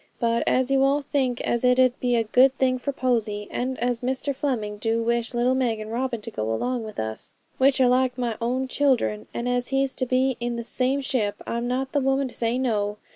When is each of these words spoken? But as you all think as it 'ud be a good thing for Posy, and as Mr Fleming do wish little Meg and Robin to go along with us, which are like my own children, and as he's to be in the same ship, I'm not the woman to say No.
But 0.19 0.41
as 0.47 0.71
you 0.71 0.83
all 0.83 1.03
think 1.03 1.41
as 1.41 1.63
it 1.63 1.79
'ud 1.79 1.93
be 1.99 2.15
a 2.15 2.23
good 2.23 2.57
thing 2.57 2.79
for 2.79 2.91
Posy, 2.91 3.47
and 3.51 3.77
as 3.77 4.01
Mr 4.01 4.33
Fleming 4.33 4.77
do 4.79 5.03
wish 5.03 5.35
little 5.35 5.53
Meg 5.53 5.79
and 5.79 5.91
Robin 5.91 6.21
to 6.21 6.31
go 6.31 6.51
along 6.51 6.83
with 6.83 6.99
us, 6.99 7.35
which 7.59 7.79
are 7.79 7.87
like 7.87 8.17
my 8.17 8.35
own 8.41 8.67
children, 8.67 9.27
and 9.31 9.47
as 9.47 9.67
he's 9.67 9.93
to 9.93 10.07
be 10.07 10.37
in 10.39 10.55
the 10.55 10.63
same 10.63 11.01
ship, 11.01 11.35
I'm 11.45 11.67
not 11.67 11.91
the 11.91 12.01
woman 12.01 12.27
to 12.29 12.33
say 12.33 12.57
No. 12.57 12.97